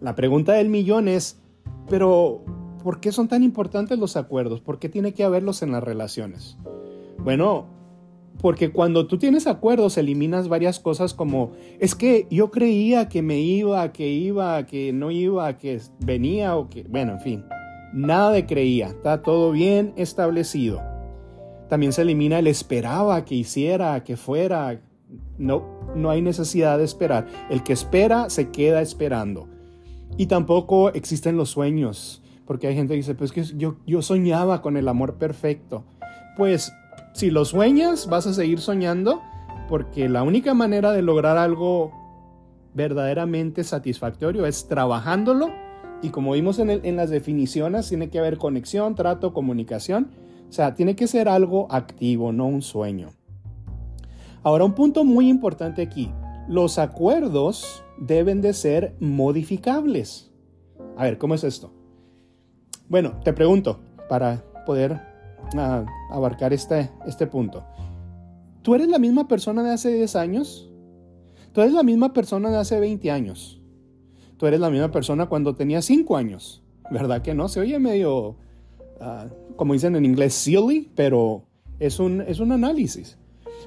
La 0.00 0.16
pregunta 0.16 0.54
del 0.54 0.70
millón 0.70 1.06
es, 1.06 1.40
pero 1.88 2.42
¿por 2.82 3.00
qué 3.00 3.12
son 3.12 3.28
tan 3.28 3.42
importantes 3.42 3.98
los 3.98 4.16
acuerdos? 4.16 4.60
¿Por 4.60 4.78
qué 4.78 4.88
tiene 4.88 5.14
que 5.14 5.24
haberlos 5.24 5.62
en 5.62 5.72
las 5.72 5.82
relaciones? 5.82 6.56
Bueno, 7.18 7.66
porque 8.40 8.72
cuando 8.72 9.06
tú 9.06 9.18
tienes 9.18 9.46
acuerdos 9.46 9.96
eliminas 9.98 10.48
varias 10.48 10.80
cosas 10.80 11.14
como, 11.14 11.52
es 11.78 11.94
que 11.94 12.26
yo 12.30 12.50
creía 12.50 13.08
que 13.08 13.22
me 13.22 13.38
iba, 13.38 13.92
que 13.92 14.08
iba, 14.08 14.66
que 14.66 14.92
no 14.92 15.10
iba, 15.10 15.56
que 15.58 15.80
venía 16.00 16.56
o 16.56 16.68
que, 16.68 16.84
bueno, 16.84 17.12
en 17.12 17.20
fin. 17.20 17.44
Nada 17.92 18.30
de 18.30 18.46
creía, 18.46 18.88
está 18.88 19.22
todo 19.22 19.52
bien 19.52 19.92
establecido. 19.96 20.80
También 21.68 21.92
se 21.92 22.02
elimina 22.02 22.38
el 22.38 22.46
esperaba 22.46 23.24
que 23.24 23.34
hiciera, 23.34 24.02
que 24.02 24.16
fuera. 24.16 24.80
No, 25.38 25.62
no 25.94 26.10
hay 26.10 26.22
necesidad 26.22 26.78
de 26.78 26.84
esperar. 26.84 27.26
El 27.50 27.62
que 27.62 27.72
espera 27.72 28.30
se 28.30 28.50
queda 28.50 28.82
esperando. 28.82 29.48
Y 30.16 30.26
tampoco 30.26 30.90
existen 30.92 31.36
los 31.36 31.50
sueños, 31.50 32.21
porque 32.46 32.66
hay 32.66 32.74
gente 32.74 32.92
que 32.92 32.98
dice, 32.98 33.14
pues 33.14 33.32
que 33.32 33.42
yo, 33.44 33.76
yo 33.86 34.02
soñaba 34.02 34.62
con 34.62 34.76
el 34.76 34.88
amor 34.88 35.14
perfecto. 35.14 35.84
Pues 36.36 36.72
si 37.12 37.30
lo 37.30 37.44
sueñas, 37.44 38.08
vas 38.08 38.26
a 38.26 38.34
seguir 38.34 38.60
soñando, 38.60 39.20
porque 39.68 40.08
la 40.08 40.22
única 40.22 40.54
manera 40.54 40.92
de 40.92 41.02
lograr 41.02 41.38
algo 41.38 41.92
verdaderamente 42.74 43.64
satisfactorio 43.64 44.46
es 44.46 44.66
trabajándolo 44.66 45.50
y 46.02 46.10
como 46.10 46.32
vimos 46.32 46.58
en, 46.58 46.96
las 46.96 47.10
definiciones, 47.10 47.88
tiene 47.88 48.10
que 48.10 48.18
haber 48.18 48.36
conexión, 48.36 48.96
trato, 48.96 49.32
comunicación. 49.32 50.10
O 50.48 50.52
sea, 50.52 50.74
tiene 50.74 50.96
que 50.96 51.06
ser 51.06 51.28
algo 51.28 51.68
activo, 51.70 52.32
no 52.32 52.46
un 52.46 52.60
sueño. 52.60 53.10
Ahora, 54.42 54.64
un 54.64 54.74
punto 54.74 55.04
muy 55.04 55.28
importante 55.28 55.80
aquí. 55.80 56.10
Los 56.48 56.80
acuerdos 56.80 57.84
deben 57.98 58.40
de 58.40 58.52
ser 58.52 58.96
modificables. 58.98 60.32
A 60.96 61.04
ver, 61.04 61.18
¿cómo 61.18 61.34
es 61.34 61.44
esto? 61.44 61.72
Bueno, 62.92 63.18
te 63.24 63.32
pregunto, 63.32 63.80
para 64.06 64.44
poder 64.66 65.00
ah, 65.56 65.86
abarcar 66.10 66.52
este, 66.52 66.90
este 67.06 67.26
punto. 67.26 67.64
¿Tú 68.60 68.74
eres 68.74 68.86
la 68.88 68.98
misma 68.98 69.28
persona 69.28 69.62
de 69.62 69.70
hace 69.70 69.94
10 69.94 70.14
años? 70.14 70.70
¿Tú 71.52 71.62
eres 71.62 71.72
la 71.72 71.84
misma 71.84 72.12
persona 72.12 72.50
de 72.50 72.58
hace 72.58 72.78
20 72.78 73.10
años? 73.10 73.62
tú 74.36 74.46
eres 74.46 74.60
la 74.60 74.68
misma 74.68 74.90
persona 74.90 75.26
cuando 75.26 75.54
tenías 75.54 75.86
5 75.86 76.18
años. 76.18 76.62
¿Verdad 76.90 77.22
que 77.22 77.32
no? 77.32 77.48
Se 77.48 77.60
oye 77.60 77.78
medio, 77.78 78.36
ah, 79.00 79.28
como 79.56 79.72
dicen 79.72 79.96
en 79.96 80.04
inglés, 80.04 80.34
silly, 80.34 80.90
pero 80.94 81.44
es 81.78 81.98
un, 81.98 82.20
es 82.20 82.40
un 82.40 82.52
análisis. 82.52 83.16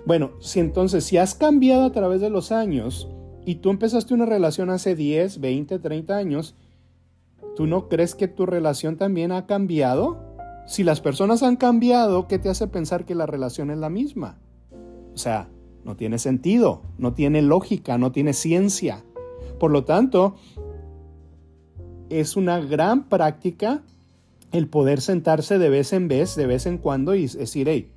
Bueno, 0.05 0.34
si 0.39 0.60
entonces, 0.60 1.03
si 1.03 1.17
has 1.17 1.34
cambiado 1.34 1.86
a 1.86 1.91
través 1.91 2.22
de 2.22 2.29
los 2.29 2.51
años 2.51 3.10
y 3.44 3.55
tú 3.55 3.72
empezaste 3.72 4.13
una 4.13 4.27
relación 4.27 4.70
hace 4.70 4.96
10, 4.96 5.39
20, 5.39 5.79
30 5.79 6.15
años, 6.15 6.55
¿tú 7.55 7.67
no 7.67 7.88
crees 7.88 8.15
que 8.15 8.27
tu 8.27 8.45
relación 8.45 8.97
también 8.97 9.31
ha 9.31 9.45
cambiado? 9.45 10.35
Si 10.67 10.83
las 10.83 11.01
personas 11.01 11.43
han 11.43 11.55
cambiado, 11.55 12.27
¿qué 12.27 12.39
te 12.39 12.50
hace 12.50 12.67
pensar 12.67 13.05
que 13.05 13.15
la 13.15 13.25
relación 13.25 13.69
es 13.71 13.77
la 13.77 13.89
misma? 13.89 14.39
O 15.13 15.17
sea, 15.17 15.50
no 15.83 15.95
tiene 15.95 16.17
sentido, 16.17 16.81
no 16.97 17.13
tiene 17.13 17.41
lógica, 17.41 17.97
no 17.97 18.12
tiene 18.12 18.33
ciencia. 18.33 19.03
Por 19.59 19.71
lo 19.71 19.85
tanto, 19.85 20.35
es 22.09 22.35
una 22.35 22.59
gran 22.59 23.07
práctica 23.07 23.83
el 24.51 24.67
poder 24.67 25.01
sentarse 25.01 25.57
de 25.59 25.69
vez 25.69 25.93
en 25.93 26.07
vez, 26.07 26.35
de 26.35 26.47
vez 26.47 26.65
en 26.65 26.77
cuando 26.77 27.13
y 27.15 27.27
decir, 27.27 27.67
hey, 27.69 27.91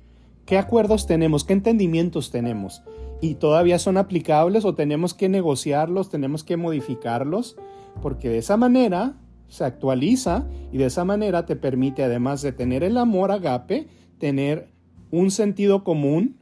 ¿qué 0.45 0.57
acuerdos 0.57 1.07
tenemos? 1.07 1.43
¿Qué 1.43 1.53
entendimientos 1.53 2.31
tenemos? 2.31 2.83
¿Y 3.21 3.35
todavía 3.35 3.79
son 3.79 3.97
aplicables 3.97 4.65
o 4.65 4.75
tenemos 4.75 5.13
que 5.13 5.29
negociarlos, 5.29 6.09
tenemos 6.09 6.43
que 6.43 6.57
modificarlos? 6.57 7.57
Porque 8.01 8.29
de 8.29 8.37
esa 8.37 8.57
manera 8.57 9.15
se 9.49 9.65
actualiza 9.65 10.47
y 10.71 10.77
de 10.77 10.85
esa 10.85 11.03
manera 11.03 11.45
te 11.45 11.55
permite, 11.55 12.03
además 12.03 12.41
de 12.41 12.53
tener 12.53 12.83
el 12.83 12.97
amor 12.97 13.31
agape, 13.31 13.87
tener 14.19 14.69
un 15.11 15.31
sentido 15.31 15.83
común 15.83 16.37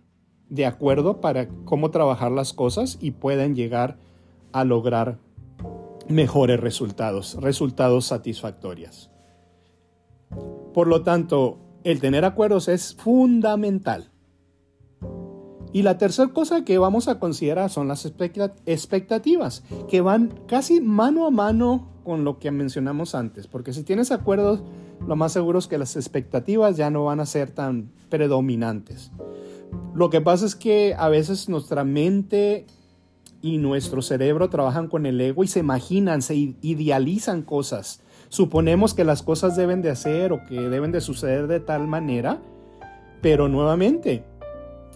de 0.50 0.66
acuerdo 0.66 1.20
para 1.20 1.48
cómo 1.66 1.90
trabajar 1.90 2.32
las 2.32 2.54
cosas 2.54 2.98
y 3.02 3.12
puedan 3.12 3.56
llegar 3.56 3.98
a 4.52 4.64
lograr 4.64 5.20
mejores 6.08 6.60
resultados, 6.60 7.36
resultados 7.42 8.06
satisfactorios. 8.06 9.10
Por 10.74 10.88
lo 10.88 11.04
tanto, 11.04 11.60
el 11.84 12.00
tener 12.00 12.26
acuerdos 12.26 12.68
es 12.68 12.96
fundamental. 12.96 14.12
Y 15.74 15.82
la 15.82 15.98
tercera 15.98 16.30
cosa 16.30 16.64
que 16.64 16.78
vamos 16.78 17.08
a 17.08 17.20
considerar 17.20 17.70
son 17.70 17.88
las 17.88 18.06
expectativas, 18.06 19.64
que 19.90 20.02
van 20.02 20.40
casi 20.48 20.80
mano 20.82 21.28
a 21.28 21.32
mano 21.32 21.97
con 22.08 22.24
lo 22.24 22.40
que 22.40 22.52
mencionamos 22.52 23.16
antes, 23.16 23.48
porque 23.48 23.74
si 23.74 23.84
tienes 23.84 24.12
acuerdos, 24.12 24.64
lo 25.06 25.18
más 25.18 25.34
seguro 25.34 25.60
es 25.60 25.68
que 25.68 25.78
las 25.78 25.98
expectativas 25.98 26.78
ya 26.78 26.90
no 26.90 27.04
van 27.04 27.20
a 27.20 27.26
ser 27.26 27.52
tan 27.52 27.92
predominantes. 28.08 29.12
Lo 29.94 30.10
que 30.10 30.22
pasa 30.22 30.46
es 30.46 30.56
que 30.56 30.96
a 30.98 31.10
veces 31.10 31.50
nuestra 31.50 31.84
mente 31.84 32.66
y 33.42 33.58
nuestro 33.58 34.02
cerebro 34.02 34.50
trabajan 34.50 34.88
con 34.88 35.06
el 35.06 35.20
ego 35.20 35.44
y 35.44 35.48
se 35.48 35.60
imaginan, 35.60 36.22
se 36.22 36.56
idealizan 36.62 37.42
cosas. 37.42 38.00
Suponemos 38.30 38.94
que 38.94 39.04
las 39.04 39.22
cosas 39.22 39.58
deben 39.58 39.82
de 39.82 39.90
hacer 39.90 40.32
o 40.32 40.46
que 40.46 40.62
deben 40.70 40.94
de 40.94 41.02
suceder 41.02 41.48
de 41.48 41.60
tal 41.60 41.88
manera, 41.88 42.40
pero 43.22 43.50
nuevamente, 43.50 44.24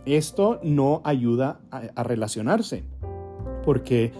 esto 0.06 0.62
no 0.64 1.02
ayuda 1.04 1.60
a, 1.72 2.04
relacionarse, 2.04 2.86
porque 3.66 4.14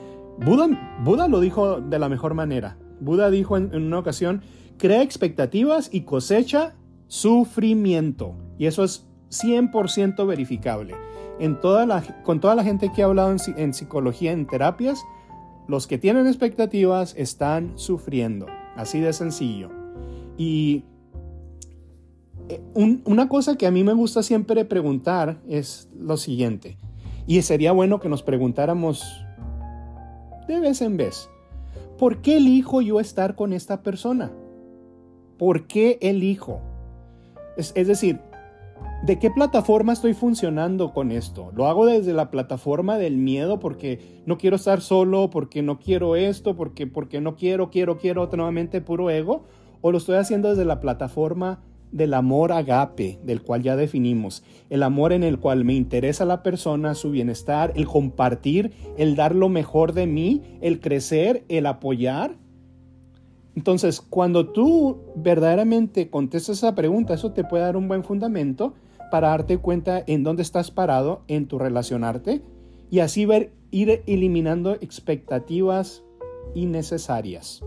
Buda, 0.44 1.28
lo 1.28 1.40
dijo 1.40 1.82
de 1.82 2.00
la 2.00 2.10
mejor 2.10 2.34
manera. 2.34 2.78
Buda 3.00 3.30
dijo 3.30 3.58
en, 3.58 3.76
una 3.76 4.00
ocasión, 4.00 4.42
crea 4.78 5.04
expectativas 5.04 5.90
y 5.92 6.02
cosecha 6.02 6.74
sufrimiento. 7.08 8.36
Y 8.58 8.66
eso 8.66 8.84
es 8.84 9.08
100% 9.30 10.26
verificable. 10.26 10.96
En 11.40 11.56
con 12.24 12.40
toda 12.40 12.56
la 12.56 12.64
gente 12.64 12.92
que 12.92 13.04
ha 13.04 13.06
hablado 13.06 13.36
en, 13.56 13.74
psicología, 13.74 14.32
en 14.32 14.48
terapias, 14.48 15.04
los 15.68 15.86
que 15.86 16.00
tienen 16.00 16.26
expectativas 16.26 17.14
están 17.18 17.74
sufriendo. 17.76 18.48
Así 18.76 19.00
de 19.00 19.14
sencillo. 19.14 19.70
Y 20.38 20.86
eh, 22.50 22.62
una 22.74 23.30
cosa 23.30 23.58
que 23.58 23.68
a 23.68 23.72
mí 23.72 23.84
me 23.84 23.94
gusta 23.94 24.24
siempre 24.24 24.66
preguntar 24.66 25.40
es 25.48 25.88
lo 25.96 26.18
siguiente. 26.18 26.78
Y 27.28 27.42
sería 27.44 27.72
bueno 27.72 28.00
que 28.00 28.10
nos 28.10 28.24
preguntáramos 28.24 29.24
de 30.48 30.60
vez 30.60 30.82
en 30.82 30.98
vez. 30.98 31.30
¿Por 31.98 32.22
qué 32.22 32.38
elijo 32.38 32.82
yo 32.82 33.00
estar 33.00 33.36
con 33.36 33.54
esta 33.54 33.84
persona? 33.84 34.32
¿Por 35.38 35.68
qué 35.68 35.98
elijo? 36.02 36.62
Es, 37.58 37.74
es 37.76 37.88
decir, 37.88 38.20
¿De 39.04 39.18
qué 39.18 39.32
plataforma 39.32 39.94
estoy 39.94 40.14
funcionando 40.14 40.94
con 40.94 41.10
esto? 41.10 41.52
¿Lo 41.56 41.66
hago 41.66 41.88
desde 41.88 42.14
la 42.14 42.30
plataforma 42.30 43.00
del 43.00 43.18
miedo 43.18 43.60
porque 43.60 44.22
no 44.28 44.38
quiero 44.38 44.58
estar 44.58 44.80
solo, 44.80 45.32
porque 45.32 45.64
no 45.64 45.80
quiero 45.80 46.16
esto, 46.16 46.56
porque, 46.56 46.86
porque 46.86 47.20
no 47.20 47.36
quiero, 47.36 47.72
quiero, 47.72 47.98
quiero 47.98 48.30
nuevamente 48.32 48.80
puro 48.80 49.10
ego? 49.10 49.46
¿O 49.82 49.92
lo 49.92 49.98
estoy 49.98 50.18
haciendo 50.18 50.50
desde 50.50 50.66
la 50.66 50.80
plataforma 50.80 51.64
del 51.92 52.14
amor 52.14 52.52
agape, 52.52 53.20
del 53.24 53.42
cual 53.42 53.64
ya 53.64 53.76
definimos? 53.76 54.44
El 54.70 54.84
amor 54.84 55.14
en 55.14 55.24
el 55.24 55.40
cual 55.40 55.66
me 55.66 55.74
interesa 55.74 56.26
la 56.26 56.44
persona, 56.44 56.96
su 56.96 57.12
bienestar, 57.12 57.74
el 57.76 57.86
compartir, 57.86 58.72
el 58.98 59.16
dar 59.16 59.36
lo 59.36 59.50
mejor 59.50 59.94
de 59.94 60.08
mí, 60.08 60.42
el 60.62 60.80
crecer, 60.80 61.44
el 61.50 61.66
apoyar. 61.66 62.36
Entonces, 63.56 64.02
cuando 64.02 64.50
tú 64.50 65.02
verdaderamente 65.16 66.10
contestas 66.10 66.58
esa 66.60 66.76
pregunta, 66.76 67.14
eso 67.14 67.34
te 67.34 67.44
puede 67.44 67.64
dar 67.64 67.76
un 67.76 67.88
buen 67.88 68.04
fundamento 68.04 68.74
para 69.12 69.30
darte 69.30 69.58
cuenta 69.58 70.04
en 70.08 70.24
dónde 70.24 70.42
estás 70.42 70.72
parado 70.72 71.24
en 71.28 71.48
tu 71.48 71.60
relacionarte 71.60 72.42
y 72.90 73.00
así 73.00 73.26
ver, 73.26 73.54
ir 73.72 74.04
eliminando 74.06 74.74
expectativas 74.76 76.04
innecesarias. 76.56 77.62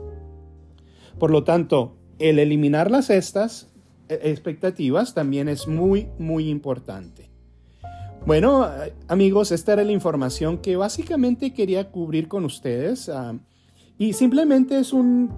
Por 1.19 1.31
lo 1.31 1.45
tanto, 1.45 1.97
el 2.19 2.39
eliminar 2.39 2.91
las 2.91 3.11
estas 3.11 3.74
expectativas 4.09 5.15
también 5.15 5.49
es 5.49 5.67
muy, 5.67 6.09
muy 6.19 6.49
importante. 6.49 7.31
Bueno, 8.27 8.67
amigos, 9.09 9.53
esta 9.53 9.75
era 9.75 9.85
la 9.85 9.93
información 9.93 10.59
que 10.59 10.77
básicamente 10.77 11.53
quería 11.53 11.91
cubrir 11.91 12.29
con 12.29 12.45
ustedes. 12.45 13.11
Y 13.99 14.15
simplemente 14.15 14.79
es 14.79 14.93
un 14.93 15.31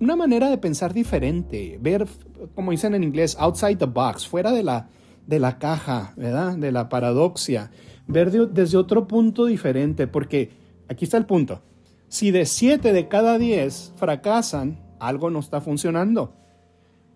una 0.00 0.16
manera 0.16 0.48
de 0.48 0.58
pensar 0.58 0.94
diferente, 0.94 1.78
ver, 1.80 2.06
como 2.54 2.70
dicen 2.70 2.94
en 2.94 3.02
inglés, 3.02 3.36
outside 3.38 3.76
the 3.76 3.86
box, 3.86 4.26
fuera 4.26 4.52
de 4.52 4.62
la, 4.62 4.88
de 5.26 5.40
la 5.40 5.58
caja, 5.58 6.12
¿verdad? 6.16 6.56
De 6.56 6.70
la 6.70 6.88
paradoxia, 6.88 7.70
ver 8.06 8.30
desde 8.30 8.78
otro 8.78 9.08
punto 9.08 9.46
diferente, 9.46 10.06
porque 10.06 10.50
aquí 10.88 11.04
está 11.04 11.16
el 11.16 11.26
punto. 11.26 11.62
Si 12.08 12.30
de 12.30 12.46
7 12.46 12.92
de 12.92 13.08
cada 13.08 13.38
10 13.38 13.94
fracasan, 13.96 14.78
algo 15.00 15.30
no 15.30 15.40
está 15.40 15.60
funcionando 15.60 16.34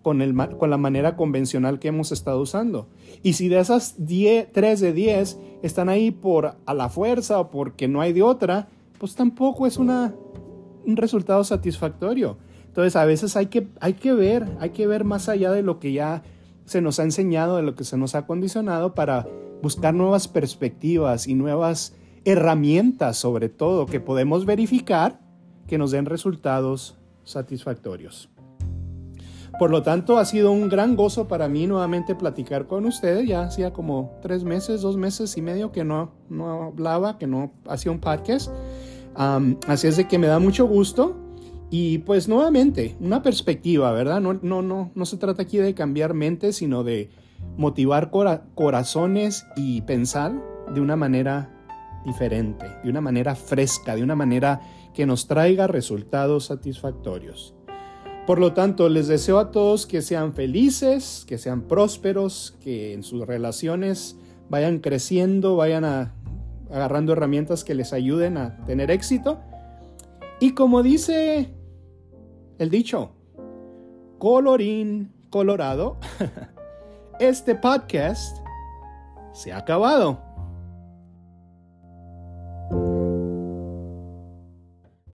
con, 0.03 0.19
la 0.19 0.77
manera 0.77 1.15
convencional 1.15 1.79
que 1.79 1.87
hemos 1.87 2.11
estado 2.11 2.41
usando. 2.41 2.89
Y 3.23 3.33
si 3.33 3.47
de 3.47 3.59
esas 3.59 3.95
3 3.95 4.79
de 4.79 4.93
10 4.93 5.39
están 5.63 5.89
ahí 5.89 6.11
por 6.11 6.57
a 6.65 6.73
la 6.73 6.89
fuerza 6.89 7.39
o 7.39 7.49
porque 7.49 7.87
no 7.87 8.01
hay 8.01 8.11
de 8.11 8.21
otra, 8.21 8.67
pues 8.99 9.15
tampoco 9.15 9.65
es 9.65 9.77
una, 9.77 10.13
un 10.85 10.97
resultado 10.97 11.43
satisfactorio. 11.45 12.37
Entonces 12.67 12.95
a 12.97 13.05
veces 13.05 13.37
hay 13.37 13.47
que, 13.47 13.69
hay 13.79 13.93
que 13.93 14.13
ver, 14.13 14.45
hay 14.59 14.71
que 14.71 14.87
ver 14.87 15.05
más 15.05 15.29
allá 15.29 15.51
de 15.51 15.63
lo 15.63 15.79
que 15.79 15.93
ya 15.93 16.21
se 16.65 16.81
nos 16.81 16.99
ha 16.99 17.03
enseñado, 17.03 17.55
de 17.55 17.63
lo 17.63 17.75
que 17.75 17.85
se 17.85 17.97
nos 17.97 18.13
ha 18.13 18.25
condicionado 18.25 18.93
para 18.93 19.27
buscar 19.61 19.93
nuevas 19.93 20.27
perspectivas 20.27 21.27
y 21.27 21.35
nuevas 21.35 21.95
herramientas 22.25 23.17
sobre 23.17 23.47
todo 23.49 23.85
que 23.85 23.99
podemos 23.99 24.45
verificar 24.45 25.19
que 25.67 25.77
nos 25.77 25.91
den 25.91 26.05
resultados 26.05 26.97
satisfactorios. 27.23 28.32
Por 29.59 29.69
lo 29.69 29.83
tanto, 29.83 30.17
ha 30.17 30.25
sido 30.25 30.51
un 30.51 30.67
gran 30.67 30.95
gozo 30.95 31.27
para 31.27 31.47
mí 31.47 31.67
nuevamente 31.67 32.15
platicar 32.15 32.67
con 32.67 32.85
ustedes. 32.85 33.27
Ya 33.27 33.43
hacía 33.43 33.71
como 33.71 34.17
tres 34.21 34.43
meses, 34.43 34.81
dos 34.81 34.97
meses 34.97 35.37
y 35.37 35.41
medio 35.41 35.71
que 35.71 35.83
no, 35.83 36.11
no 36.29 36.63
hablaba, 36.63 37.17
que 37.17 37.27
no 37.27 37.51
hacía 37.67 37.91
un 37.91 37.99
podcast. 37.99 38.51
así 39.67 39.87
es 39.87 39.97
de 39.97 40.07
que 40.07 40.17
me 40.17 40.27
da 40.27 40.39
mucho 40.39 40.65
gusto 40.65 41.23
y 41.75 41.97
pues 41.97 42.27
nuevamente, 42.27 42.95
una 42.99 43.23
perspectiva, 43.23 43.91
¿verdad? 43.91 44.21
No, 44.21 44.33
no, 44.35 44.61
no, 44.61 44.91
no 44.93 45.05
se 45.07 45.17
trata 45.17 45.41
aquí 45.41 45.57
de 45.57 45.73
cambiar 45.73 46.13
mentes, 46.13 46.57
sino 46.57 46.83
de 46.83 47.09
motivar 47.57 48.11
corazones 48.11 49.47
y 49.55 49.81
pensar 49.81 50.33
de 50.71 50.81
una 50.81 50.95
manera 50.95 51.49
diferente, 52.05 52.67
de 52.83 52.91
una 52.91 53.01
manera 53.01 53.33
fresca, 53.33 53.95
de 53.95 54.03
una 54.03 54.15
manera 54.15 54.61
que 54.93 55.07
nos 55.07 55.25
traiga 55.27 55.65
resultados 55.65 56.45
satisfactorios. 56.45 57.55
Por 58.25 58.39
lo 58.39 58.53
tanto, 58.53 58.87
les 58.87 59.07
deseo 59.07 59.37
a 59.37 59.51
todos 59.51 59.85
que 59.85 60.01
sean 60.01 60.33
felices, 60.33 61.25
que 61.27 61.37
sean 61.37 61.63
prósperos, 61.63 62.55
que 62.61 62.93
en 62.93 63.03
sus 63.03 63.27
relaciones 63.27 64.15
vayan 64.49 64.79
creciendo, 64.79 65.57
vayan 65.57 65.83
agarrando 66.71 67.11
herramientas 67.11 67.65
que 67.65 67.75
les 67.75 67.91
ayuden 67.91 68.37
a 68.37 68.63
tener 68.65 68.91
éxito. 68.91 69.41
Y 70.39 70.53
como 70.53 70.83
dice 70.83 71.53
el 72.59 72.69
dicho, 72.69 73.11
colorín 74.19 75.11
colorado, 75.29 75.97
este 77.19 77.55
podcast 77.55 78.37
se 79.33 79.51
ha 79.51 79.57
acabado. 79.57 80.32